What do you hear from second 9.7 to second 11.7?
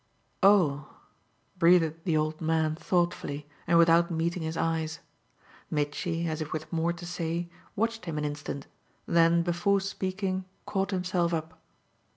speaking caught himself up.